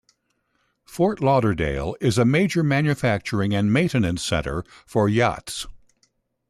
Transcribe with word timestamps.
Fort 0.83 1.21
Lauderdale 1.21 1.95
is 2.01 2.17
a 2.17 2.25
major 2.25 2.63
manufacturing 2.63 3.53
and 3.53 3.71
maintenance 3.71 4.25
center 4.25 4.63
for 4.87 5.07
yachts. 5.07 5.67